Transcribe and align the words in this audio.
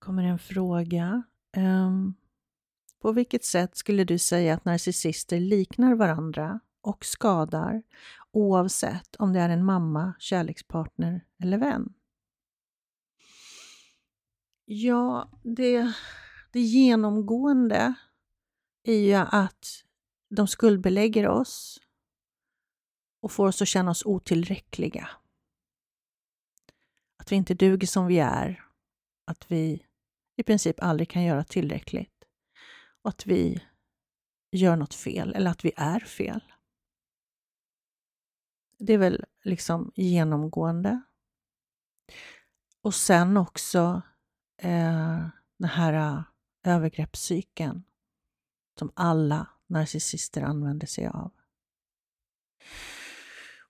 kommer 0.00 0.22
en 0.22 0.38
fråga. 0.38 1.22
Um, 1.56 2.14
på 3.00 3.12
vilket 3.12 3.44
sätt 3.44 3.76
skulle 3.76 4.04
du 4.04 4.18
säga 4.18 4.54
att 4.54 4.64
narcissister 4.64 5.40
liknar 5.40 5.94
varandra 5.94 6.60
och 6.80 7.04
skadar 7.04 7.82
oavsett 8.32 9.16
om 9.16 9.32
det 9.32 9.40
är 9.40 9.48
en 9.48 9.64
mamma, 9.64 10.14
kärlekspartner 10.18 11.24
eller 11.42 11.58
vän? 11.58 11.92
Ja, 14.64 15.30
det, 15.42 15.92
det 16.52 16.60
genomgående 16.60 17.94
är 18.82 18.98
ju 18.98 19.14
att 19.14 19.84
de 20.28 20.48
skuldbelägger 20.48 21.28
oss 21.28 21.80
och 23.20 23.32
får 23.32 23.46
oss 23.46 23.62
att 23.62 23.68
känna 23.68 23.90
oss 23.90 24.06
otillräckliga. 24.06 25.08
Att 27.16 27.32
vi 27.32 27.36
inte 27.36 27.54
duger 27.54 27.86
som 27.86 28.06
vi 28.06 28.18
är. 28.18 28.64
Att 29.24 29.50
vi 29.50 29.86
i 30.40 30.42
princip 30.42 30.82
aldrig 30.82 31.10
kan 31.10 31.22
göra 31.22 31.44
tillräckligt. 31.44 32.24
Och 33.02 33.08
att 33.08 33.26
vi 33.26 33.62
gör 34.52 34.76
något 34.76 34.94
fel, 34.94 35.34
eller 35.34 35.50
att 35.50 35.64
vi 35.64 35.72
är 35.76 36.00
fel. 36.00 36.40
Det 38.78 38.92
är 38.92 38.98
väl 38.98 39.24
liksom 39.44 39.92
genomgående. 39.94 41.02
Och 42.82 42.94
sen 42.94 43.36
också 43.36 44.02
eh, 44.62 45.28
den 45.58 45.68
här 45.68 45.92
eh, 45.92 46.22
övergreppscykeln 46.64 47.84
som 48.78 48.92
alla 48.94 49.46
narcissister 49.66 50.42
använder 50.42 50.86
sig 50.86 51.06
av. 51.06 51.32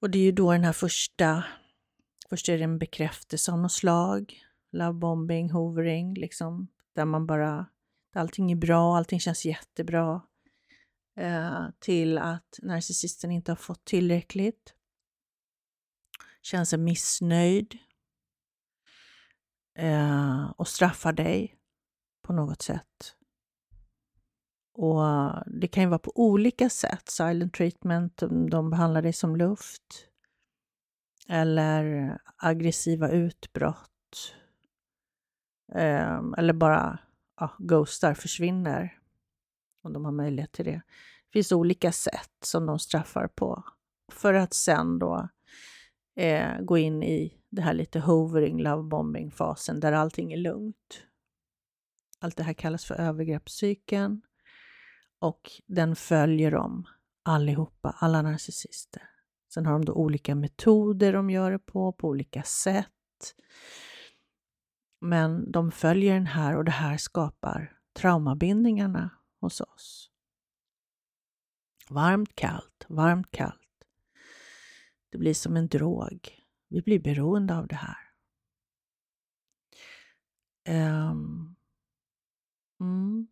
Och 0.00 0.10
det 0.10 0.18
är 0.18 0.22
ju 0.22 0.32
då 0.32 0.52
den 0.52 0.64
här 0.64 0.72
första, 0.72 1.44
först 2.28 2.48
är 2.48 2.58
det 2.58 2.64
en 2.64 2.78
bekräftelse 2.78 3.52
av 3.52 3.58
något 3.58 3.72
slag, 3.72 4.45
lovebombing, 4.78 5.50
hovering, 5.50 6.14
liksom, 6.14 6.68
där 6.94 7.04
man 7.04 7.26
bara, 7.26 7.66
allting 8.14 8.52
är 8.52 8.56
bra, 8.56 8.96
allting 8.96 9.20
känns 9.20 9.44
jättebra, 9.44 10.22
eh, 11.16 11.66
till 11.78 12.18
att 12.18 12.58
narcissisten 12.62 13.30
inte 13.30 13.50
har 13.50 13.56
fått 13.56 13.84
tillräckligt, 13.84 14.74
känner 16.42 16.64
sig 16.64 16.78
missnöjd 16.78 17.78
eh, 19.78 20.50
och 20.56 20.68
straffar 20.68 21.12
dig 21.12 21.54
på 22.22 22.32
något 22.32 22.62
sätt. 22.62 23.16
Och 24.76 25.02
Det 25.46 25.68
kan 25.68 25.82
ju 25.82 25.88
vara 25.88 25.98
på 25.98 26.12
olika 26.14 26.70
sätt. 26.70 27.08
Silent 27.08 27.54
treatment, 27.54 28.22
de 28.50 28.70
behandlar 28.70 29.02
dig 29.02 29.12
som 29.12 29.36
luft. 29.36 30.08
Eller 31.28 32.18
aggressiva 32.36 33.10
utbrott. 33.10 34.34
Ehm, 35.74 36.34
eller 36.34 36.52
bara 36.52 36.98
ja, 37.40 37.56
ghostar, 37.58 38.14
försvinner. 38.14 38.98
Om 39.82 39.92
de 39.92 40.04
har 40.04 40.12
möjlighet 40.12 40.52
till 40.52 40.64
det. 40.64 40.82
Det 41.26 41.32
finns 41.32 41.52
olika 41.52 41.92
sätt 41.92 42.32
som 42.44 42.66
de 42.66 42.78
straffar 42.78 43.28
på. 43.28 43.64
För 44.12 44.34
att 44.34 44.54
sen 44.54 44.98
då 44.98 45.28
eh, 46.16 46.60
gå 46.60 46.78
in 46.78 47.02
i 47.02 47.40
det 47.50 47.62
här 47.62 47.74
lite 47.74 48.00
hovering, 48.00 48.62
lovebombing-fasen 48.62 49.80
där 49.80 49.92
allting 49.92 50.32
är 50.32 50.36
lugnt. 50.36 51.02
Allt 52.20 52.36
det 52.36 52.42
här 52.42 52.52
kallas 52.52 52.84
för 52.84 52.94
övergreppscykeln 52.94 54.22
och 55.18 55.50
den 55.66 55.96
följer 55.96 56.50
dem 56.50 56.86
allihopa, 57.22 57.96
alla 57.98 58.22
narcissister. 58.22 59.02
Sen 59.54 59.66
har 59.66 59.72
de 59.72 59.84
då 59.84 59.92
olika 59.92 60.34
metoder 60.34 61.12
de 61.12 61.30
gör 61.30 61.50
det 61.50 61.58
på, 61.58 61.92
på 61.92 62.08
olika 62.08 62.42
sätt. 62.42 63.34
Men 65.06 65.52
de 65.52 65.72
följer 65.72 66.14
den 66.14 66.26
här 66.26 66.56
och 66.56 66.64
det 66.64 66.70
här 66.70 66.96
skapar 66.96 67.78
traumabindningarna 67.92 69.10
hos 69.40 69.60
oss. 69.60 70.10
Varmt, 71.90 72.34
kallt, 72.34 72.86
varmt, 72.88 73.30
kallt. 73.30 73.86
Det 75.10 75.18
blir 75.18 75.34
som 75.34 75.56
en 75.56 75.68
drog. 75.68 76.42
Vi 76.68 76.82
blir 76.82 77.00
beroende 77.00 77.56
av 77.56 77.66
det 77.66 77.76
här. 77.76 78.12
Um, 80.68 81.56
mm. 82.80 83.28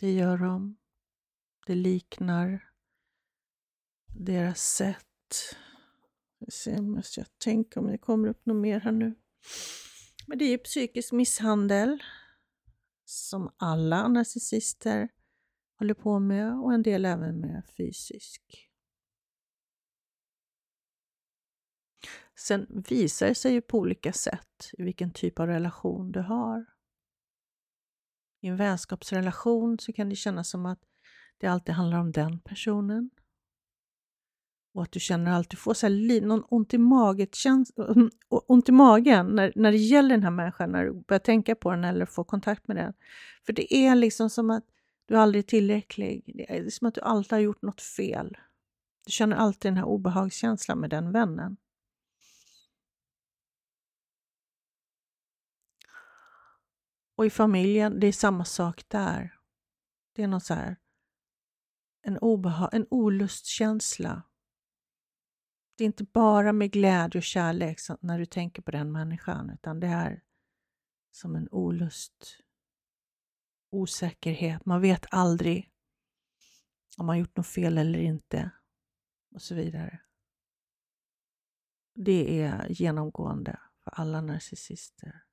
Det 0.00 0.12
gör 0.12 0.38
de. 0.38 0.76
Det 1.66 1.74
liknar 1.74 2.70
deras 4.06 4.60
sätt. 4.60 5.56
Jag 6.38 6.52
ser, 6.52 6.82
måste 6.82 7.20
jag 7.20 7.38
tänka 7.38 7.80
om 7.80 7.86
det 7.86 7.98
kommer 7.98 8.28
upp 8.28 8.46
något 8.46 8.62
mer 8.62 8.80
här 8.80 8.92
nu. 8.92 9.14
Men 10.26 10.38
det 10.38 10.44
är 10.44 10.50
ju 10.50 10.58
psykisk 10.58 11.12
misshandel 11.12 12.02
som 13.04 13.54
alla 13.56 14.08
narcissister 14.08 15.08
håller 15.78 15.94
på 15.94 16.18
med 16.18 16.52
och 16.52 16.74
en 16.74 16.82
del 16.82 17.04
även 17.04 17.40
med 17.40 17.62
fysisk. 17.76 18.70
Sen 22.38 22.82
visar 22.88 23.26
det 23.26 23.34
sig 23.34 23.52
ju 23.52 23.60
på 23.60 23.78
olika 23.78 24.12
sätt 24.12 24.70
i 24.72 24.82
vilken 24.82 25.12
typ 25.12 25.40
av 25.40 25.46
relation 25.46 26.12
du 26.12 26.20
har. 26.20 26.66
I 28.40 28.46
en 28.46 28.56
vänskapsrelation 28.56 29.78
så 29.78 29.92
kan 29.92 30.08
det 30.08 30.16
kännas 30.16 30.50
som 30.50 30.66
att 30.66 30.80
det 31.38 31.46
alltid 31.46 31.74
handlar 31.74 31.98
om 31.98 32.12
den 32.12 32.40
personen. 32.40 33.10
Och 34.76 34.82
att 34.82 34.92
du 34.92 35.00
känner 35.00 35.40
att 35.40 35.50
du 35.50 35.56
får 35.56 35.74
så 35.74 35.86
här, 35.86 36.20
någon 36.20 36.44
ont 36.48 36.74
i, 36.74 36.78
maget, 36.78 37.36
ont 38.28 38.68
i 38.68 38.72
magen 38.72 39.26
när, 39.26 39.52
när 39.56 39.72
det 39.72 39.78
gäller 39.78 40.10
den 40.10 40.22
här 40.22 40.30
människan, 40.30 40.72
när 40.72 40.84
du 40.84 40.92
börjar 40.92 41.18
tänka 41.20 41.54
på 41.54 41.70
den 41.70 41.84
eller 41.84 42.06
får 42.06 42.24
kontakt 42.24 42.68
med 42.68 42.76
den. 42.76 42.92
För 43.46 43.52
det 43.52 43.74
är 43.74 43.94
liksom 43.94 44.30
som 44.30 44.50
att 44.50 44.64
du 45.06 45.16
aldrig 45.16 45.44
är 45.44 45.46
tillräcklig. 45.46 46.32
Det 46.34 46.56
är 46.56 46.70
som 46.70 46.88
att 46.88 46.94
du 46.94 47.00
alltid 47.00 47.32
har 47.32 47.38
gjort 47.38 47.62
något 47.62 47.80
fel. 47.80 48.36
Du 49.06 49.12
känner 49.12 49.36
alltid 49.36 49.70
den 49.70 49.76
här 49.76 49.84
obehagskänslan 49.84 50.78
med 50.78 50.90
den 50.90 51.12
vännen. 51.12 51.56
Och 57.16 57.26
i 57.26 57.30
familjen, 57.30 58.00
det 58.00 58.06
är 58.06 58.12
samma 58.12 58.44
sak 58.44 58.84
där. 58.88 59.34
Det 60.12 60.22
är 60.22 60.28
någon 60.28 60.40
så 60.40 60.54
här, 60.54 60.76
en, 62.02 62.18
obeha 62.18 62.68
en 62.72 62.86
olustkänsla. 62.90 64.22
Det 65.76 65.84
är 65.84 65.86
inte 65.86 66.04
bara 66.04 66.52
med 66.52 66.72
glädje 66.72 67.18
och 67.18 67.22
kärlek 67.22 67.78
när 68.00 68.18
du 68.18 68.26
tänker 68.26 68.62
på 68.62 68.70
den 68.70 68.92
människan, 68.92 69.50
utan 69.50 69.80
det 69.80 69.86
är 69.86 70.22
som 71.10 71.36
en 71.36 71.48
olust, 71.50 72.38
osäkerhet. 73.70 74.64
Man 74.64 74.80
vet 74.80 75.06
aldrig 75.10 75.72
om 76.98 77.06
man 77.06 77.18
gjort 77.18 77.36
något 77.36 77.46
fel 77.46 77.78
eller 77.78 77.98
inte 77.98 78.50
och 79.34 79.42
så 79.42 79.54
vidare. 79.54 80.00
Det 81.94 82.42
är 82.42 82.68
genomgående 82.68 83.60
för 83.84 83.90
alla 83.90 84.20
narcissister. 84.20 85.24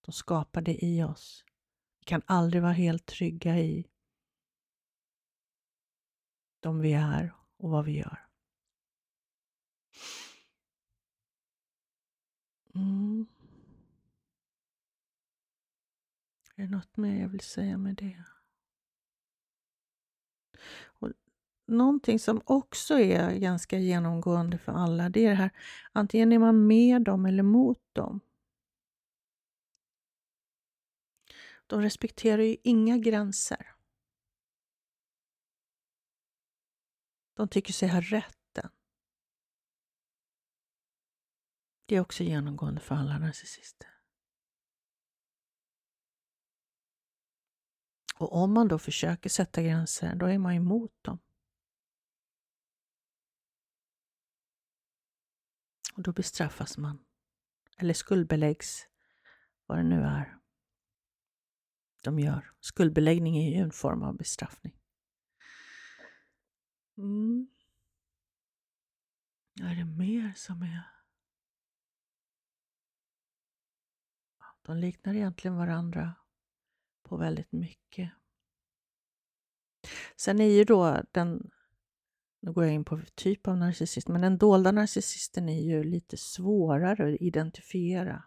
De 0.00 0.12
skapar 0.12 0.62
det 0.62 0.84
i 0.84 1.02
oss. 1.02 1.44
Vi 2.00 2.04
kan 2.04 2.22
aldrig 2.26 2.62
vara 2.62 2.72
helt 2.72 3.06
trygga 3.06 3.58
i 3.58 3.90
de 6.60 6.80
vi 6.80 6.92
är 6.92 7.34
och 7.56 7.70
vad 7.70 7.84
vi 7.84 7.98
gör. 7.98 8.27
Mm. 12.74 13.26
Är 16.56 16.62
det 16.62 16.68
något 16.68 16.96
mer 16.96 17.20
jag 17.20 17.28
vill 17.28 17.40
säga 17.40 17.78
med 17.78 17.96
det? 17.96 18.24
Och 20.84 21.12
någonting 21.66 22.18
som 22.18 22.42
också 22.44 22.98
är 22.98 23.38
ganska 23.38 23.78
genomgående 23.78 24.58
för 24.58 24.72
alla, 24.72 25.08
det 25.08 25.24
är 25.24 25.28
det 25.28 25.34
här 25.34 25.50
antingen 25.92 26.32
är 26.32 26.38
man 26.38 26.66
med 26.66 27.02
dem 27.02 27.26
eller 27.26 27.42
mot 27.42 27.80
dem. 27.92 28.20
De 31.66 31.82
respekterar 31.82 32.42
ju 32.42 32.56
inga 32.64 32.98
gränser. 32.98 33.74
De 37.34 37.48
tycker 37.48 37.72
sig 37.72 37.88
ha 37.88 38.00
rätt. 38.00 38.37
Det 41.88 41.96
är 41.96 42.00
också 42.00 42.22
genomgående 42.22 42.80
för 42.80 42.94
alla 42.94 43.18
narcissister. 43.18 43.88
Och 48.18 48.32
om 48.32 48.52
man 48.52 48.68
då 48.68 48.78
försöker 48.78 49.30
sätta 49.30 49.62
gränser, 49.62 50.14
då 50.14 50.26
är 50.26 50.38
man 50.38 50.54
emot 50.54 50.92
dem. 51.02 51.18
Och 55.94 56.02
då 56.02 56.12
bestraffas 56.12 56.78
man. 56.78 57.04
Eller 57.76 57.94
skuldbeläggs, 57.94 58.88
vad 59.66 59.78
det 59.78 59.84
nu 59.84 60.00
är 60.02 60.38
de 62.02 62.18
gör. 62.18 62.52
Skuldbeläggning 62.60 63.36
är 63.36 63.50
ju 63.50 63.62
en 63.62 63.72
form 63.72 64.02
av 64.02 64.16
bestraffning. 64.16 64.76
Mm. 66.96 67.48
Är 69.60 69.74
det 69.74 69.84
mer 69.84 70.32
som 70.36 70.62
är... 70.62 70.97
De 74.68 74.76
liknar 74.76 75.14
egentligen 75.14 75.56
varandra 75.56 76.14
på 77.02 77.16
väldigt 77.16 77.52
mycket. 77.52 78.10
Sen 80.16 80.40
är 80.40 80.50
ju 80.50 80.64
då 80.64 81.02
den, 81.12 81.50
nu 82.40 82.52
går 82.52 82.64
jag 82.64 82.74
in 82.74 82.84
på 82.84 83.00
typ 83.14 83.48
av 83.48 83.56
narcissist, 83.56 84.08
men 84.08 84.20
den 84.20 84.38
dolda 84.38 84.72
narcissisten 84.72 85.48
är 85.48 85.60
ju 85.60 85.84
lite 85.84 86.16
svårare 86.16 87.14
att 87.14 87.20
identifiera. 87.20 88.24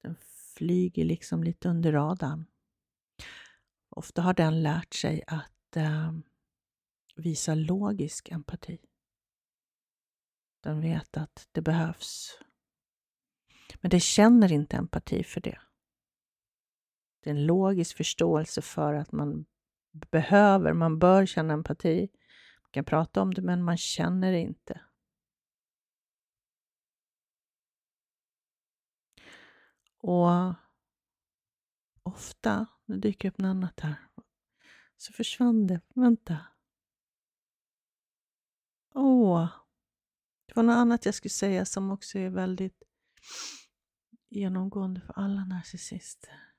Den 0.00 0.16
flyger 0.56 1.04
liksom 1.04 1.44
lite 1.44 1.68
under 1.68 1.92
radarn. 1.92 2.46
Ofta 3.88 4.22
har 4.22 4.34
den 4.34 4.62
lärt 4.62 4.94
sig 4.94 5.22
att 5.26 5.76
eh, 5.76 6.12
visa 7.16 7.54
logisk 7.54 8.28
empati. 8.28 8.78
Den 10.62 10.80
vet 10.80 11.16
att 11.16 11.48
det 11.52 11.60
behövs. 11.60 12.38
Men 13.80 13.90
det 13.90 14.00
känner 14.00 14.52
inte 14.52 14.76
empati 14.76 15.24
för 15.24 15.40
det. 15.40 15.58
Det 17.22 17.30
är 17.30 17.34
en 17.34 17.46
logisk 17.46 17.96
förståelse 17.96 18.62
för 18.62 18.94
att 18.94 19.12
man 19.12 19.46
behöver, 19.92 20.72
man 20.72 20.98
bör 20.98 21.26
känna 21.26 21.54
empati. 21.54 22.08
Man 22.62 22.70
kan 22.70 22.84
prata 22.84 23.22
om 23.22 23.34
det, 23.34 23.42
men 23.42 23.62
man 23.62 23.76
känner 23.76 24.32
det 24.32 24.40
inte. 24.40 24.80
Och 29.98 30.54
ofta, 32.02 32.66
nu 32.84 32.96
dyker 32.96 33.28
upp 33.28 33.38
något 33.38 33.48
annat 33.48 33.80
här, 33.80 33.96
så 34.96 35.12
försvann 35.12 35.66
det. 35.66 35.80
Vänta. 35.94 36.38
Åh, 38.94 39.48
det 40.46 40.56
var 40.56 40.62
något 40.62 40.74
annat 40.76 41.06
jag 41.06 41.14
skulle 41.14 41.30
säga 41.30 41.64
som 41.64 41.90
också 41.90 42.18
är 42.18 42.30
väldigt 42.30 42.82
genomgående 44.28 45.00
för 45.00 45.12
alla 45.12 45.44
narcissister. 45.44 46.54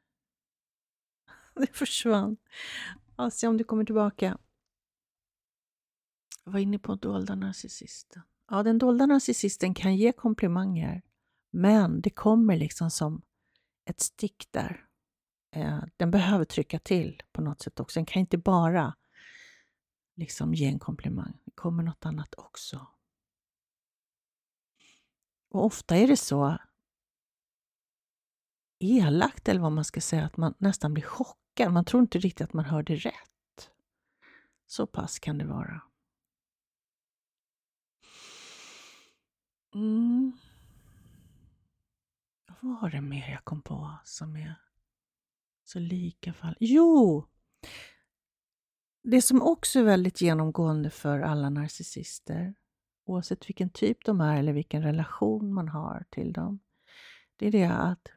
Det 1.55 1.75
försvann. 1.75 2.37
Ja, 3.17 3.29
se 3.29 3.47
om 3.47 3.57
du 3.57 3.63
kommer 3.63 3.85
tillbaka. 3.85 4.37
Jag 6.43 6.51
var 6.51 6.59
inne 6.59 6.79
på 6.79 6.95
dolda 6.95 7.35
narcissisten. 7.35 8.23
Ja, 8.49 8.63
den 8.63 8.77
dolda 8.77 9.05
narcissisten 9.05 9.73
kan 9.73 9.95
ge 9.95 10.11
komplimanger, 10.11 11.01
men 11.51 12.01
det 12.01 12.09
kommer 12.09 12.57
liksom 12.57 12.91
som 12.91 13.21
ett 13.85 13.99
stick 13.99 14.47
där. 14.51 14.85
Eh, 15.51 15.83
den 15.97 16.11
behöver 16.11 16.45
trycka 16.45 16.79
till 16.79 17.23
på 17.31 17.41
något 17.41 17.61
sätt 17.61 17.79
också. 17.79 17.99
Den 17.99 18.05
kan 18.05 18.19
inte 18.19 18.37
bara 18.37 18.95
liksom 20.15 20.53
ge 20.53 20.65
en 20.65 20.79
komplimang. 20.79 21.41
Det 21.45 21.51
kommer 21.51 21.83
något 21.83 22.05
annat 22.05 22.35
också. 22.37 22.87
Och 25.49 25.65
ofta 25.65 25.95
är 25.95 26.07
det 26.07 26.17
så 26.17 26.57
elakt, 28.85 29.47
eller 29.47 29.61
vad 29.61 29.71
man 29.71 29.85
ska 29.85 30.01
säga, 30.01 30.25
att 30.25 30.37
man 30.37 30.53
nästan 30.57 30.93
blir 30.93 31.03
chockad. 31.03 31.73
Man 31.73 31.85
tror 31.85 32.01
inte 32.01 32.19
riktigt 32.19 32.45
att 32.45 32.53
man 32.53 32.65
hörde 32.65 32.95
rätt. 32.95 33.69
Så 34.67 34.87
pass 34.87 35.19
kan 35.19 35.37
det 35.37 35.45
vara. 35.45 35.81
Mm. 39.73 40.31
Vad 42.61 42.81
var 42.81 42.89
det 42.89 43.01
mer 43.01 43.31
jag 43.31 43.45
kom 43.45 43.61
på 43.61 43.97
som 44.03 44.35
är 44.35 44.55
så 45.63 45.79
lika 45.79 46.33
fall? 46.33 46.55
Jo! 46.59 47.27
Det 49.03 49.21
som 49.21 49.41
också 49.41 49.79
är 49.79 49.83
väldigt 49.83 50.21
genomgående 50.21 50.89
för 50.89 51.19
alla 51.19 51.49
narcissister, 51.49 52.55
oavsett 53.05 53.49
vilken 53.49 53.69
typ 53.69 54.05
de 54.05 54.21
är 54.21 54.37
eller 54.37 54.53
vilken 54.53 54.83
relation 54.83 55.53
man 55.53 55.67
har 55.67 56.05
till 56.09 56.33
dem, 56.33 56.59
det 57.35 57.47
är 57.47 57.51
det 57.51 57.65
att 57.65 58.11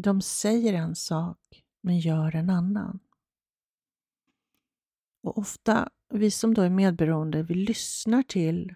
de 0.00 0.20
säger 0.20 0.72
en 0.72 0.94
sak 0.96 1.64
men 1.80 1.98
gör 1.98 2.36
en 2.36 2.50
annan. 2.50 3.00
Och 5.22 5.38
ofta, 5.38 5.88
vi 6.08 6.30
som 6.30 6.54
då 6.54 6.62
är 6.62 6.70
medberoende, 6.70 7.42
vi 7.42 7.54
lyssnar 7.54 8.22
till 8.22 8.74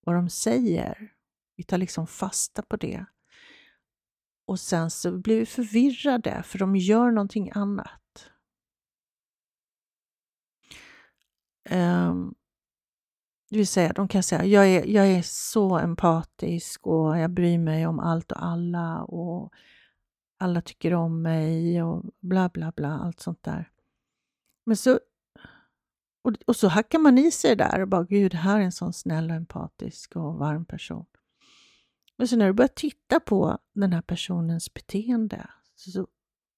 vad 0.00 0.14
de 0.14 0.28
säger. 0.28 1.12
Vi 1.56 1.64
tar 1.64 1.78
liksom 1.78 2.06
fasta 2.06 2.62
på 2.62 2.76
det. 2.76 3.04
Och 4.46 4.60
sen 4.60 4.90
så 4.90 5.18
blir 5.18 5.38
vi 5.38 5.46
förvirrade 5.46 6.42
för 6.42 6.58
de 6.58 6.76
gör 6.76 7.10
någonting 7.10 7.50
annat. 7.54 8.30
Um, 11.70 12.34
det 13.50 13.56
vill 13.56 13.66
säga, 13.66 13.92
de 13.92 14.08
kan 14.08 14.22
säga 14.22 14.44
jag 14.44 14.68
är, 14.68 14.86
jag 14.86 15.06
är 15.06 15.22
så 15.22 15.78
empatisk 15.78 16.86
och 16.86 17.18
jag 17.18 17.30
bryr 17.30 17.58
mig 17.58 17.86
om 17.86 17.98
allt 18.00 18.32
och 18.32 18.44
alla 18.44 19.02
och 19.02 19.52
alla 20.42 20.60
tycker 20.60 20.94
om 20.94 21.22
mig 21.22 21.82
och 21.82 22.04
bla 22.20 22.48
bla 22.48 22.72
bla, 22.76 22.88
allt 22.88 23.20
sånt 23.20 23.42
där. 23.42 23.70
Men 24.66 24.76
så, 24.76 25.00
och, 26.24 26.34
och 26.46 26.56
så 26.56 26.68
hackar 26.68 26.98
man 26.98 27.18
i 27.18 27.30
sig 27.30 27.56
där 27.56 27.80
och 27.82 27.88
bara, 27.88 28.04
gud, 28.04 28.34
här 28.34 28.60
är 28.60 28.64
en 28.64 28.72
sån 28.72 28.92
snäll 28.92 29.30
och 29.30 29.36
empatisk 29.36 30.16
och 30.16 30.34
varm 30.34 30.64
person. 30.64 31.06
Men 32.16 32.28
så 32.28 32.36
när 32.36 32.46
du 32.46 32.52
börjar 32.52 32.68
titta 32.68 33.20
på 33.20 33.58
den 33.74 33.92
här 33.92 34.02
personens 34.02 34.74
beteende 34.74 35.50
så, 35.74 35.90
så 35.90 36.06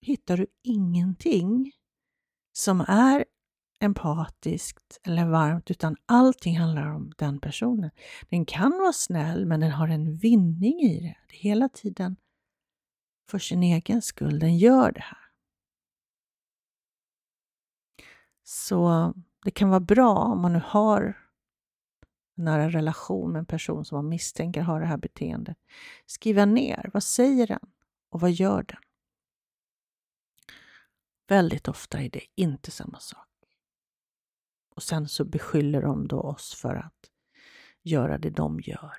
hittar 0.01 0.37
du 0.37 0.47
ingenting 0.63 1.73
som 2.53 2.81
är 2.89 3.25
empatiskt 3.81 5.01
eller 5.03 5.27
varmt, 5.27 5.71
utan 5.71 5.97
allting 6.07 6.59
handlar 6.59 6.95
om 6.95 7.13
den 7.19 7.41
personen. 7.41 7.91
Den 8.29 8.47
kan 8.47 8.71
vara 8.71 8.93
snäll, 8.93 9.47
men 9.47 9.61
den 9.61 9.71
har 9.71 9.89
en 9.89 10.17
vinning 10.17 10.81
i 10.81 11.01
det. 11.01 11.17
det 11.29 11.37
hela 11.37 11.69
tiden 11.69 12.17
för 13.29 13.39
sin 13.39 13.63
egen 13.63 14.03
skull 14.03 14.39
den 14.39 14.59
gör 14.59 14.93
det 14.93 15.01
här. 15.01 15.31
Så 18.43 19.13
det 19.45 19.51
kan 19.51 19.69
vara 19.69 19.81
bra 19.81 20.15
om 20.15 20.43
man 20.43 20.53
nu 20.53 20.63
har 20.65 21.03
en 22.37 22.45
nära 22.45 22.69
relation 22.69 23.33
med 23.33 23.39
en 23.39 23.47
person 23.47 23.85
som 23.85 23.97
man 23.97 24.09
misstänker 24.09 24.61
har 24.61 24.81
det 24.81 24.87
här 24.87 24.97
beteendet. 24.97 25.59
Skriva 26.07 26.45
ner, 26.45 26.91
vad 26.93 27.03
säger 27.03 27.47
den 27.47 27.71
och 28.11 28.21
vad 28.21 28.31
gör 28.33 28.63
den? 28.63 28.81
Väldigt 31.29 31.69
ofta 31.69 32.01
är 32.01 32.11
det 32.11 32.25
inte 32.35 32.71
samma 32.71 32.99
sak. 32.99 33.29
Och 34.75 34.83
sen 34.83 35.09
så 35.09 35.25
beskyller 35.25 35.83
de 35.83 36.09
då 36.09 36.21
oss 36.21 36.55
för 36.55 36.75
att 36.75 37.11
göra 37.83 38.19
det 38.19 38.31
de 38.31 38.61
gör. 38.61 38.97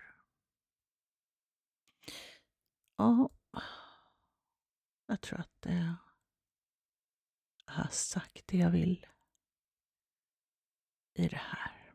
Ja, 2.98 3.30
jag 5.06 5.22
tror 5.22 5.40
att 5.40 5.66
jag 5.66 5.96
har 7.66 7.88
sagt 7.92 8.48
det 8.48 8.58
jag 8.58 8.70
vill 8.70 9.06
i 11.14 11.28
det 11.28 11.42
här. 11.42 11.94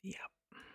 Ja. 0.00 0.35